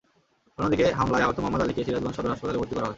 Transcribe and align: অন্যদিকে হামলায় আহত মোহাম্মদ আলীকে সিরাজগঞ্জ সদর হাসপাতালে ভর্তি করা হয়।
অন্যদিকে 0.57 0.85
হামলায় 0.91 1.23
আহত 1.23 1.37
মোহাম্মদ 1.39 1.61
আলীকে 1.61 1.81
সিরাজগঞ্জ 1.83 2.15
সদর 2.15 2.29
হাসপাতালে 2.29 2.59
ভর্তি 2.59 2.73
করা 2.75 2.83
হয়। 2.83 2.89